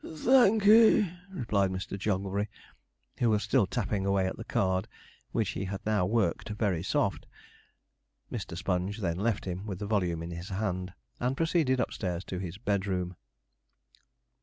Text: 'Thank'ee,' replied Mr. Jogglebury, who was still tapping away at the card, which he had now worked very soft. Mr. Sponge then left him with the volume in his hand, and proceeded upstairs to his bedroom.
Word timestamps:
'Thank'ee,' 0.03 1.13
replied 1.29 1.69
Mr. 1.69 1.95
Jogglebury, 1.95 2.49
who 3.19 3.29
was 3.29 3.43
still 3.43 3.67
tapping 3.67 4.03
away 4.03 4.25
at 4.25 4.35
the 4.35 4.43
card, 4.43 4.87
which 5.31 5.49
he 5.49 5.65
had 5.65 5.79
now 5.85 6.07
worked 6.07 6.49
very 6.49 6.81
soft. 6.81 7.27
Mr. 8.31 8.57
Sponge 8.57 8.97
then 8.97 9.17
left 9.19 9.45
him 9.45 9.63
with 9.67 9.77
the 9.77 9.85
volume 9.85 10.23
in 10.23 10.31
his 10.31 10.49
hand, 10.49 10.93
and 11.19 11.37
proceeded 11.37 11.79
upstairs 11.79 12.23
to 12.23 12.39
his 12.39 12.57
bedroom. 12.57 13.15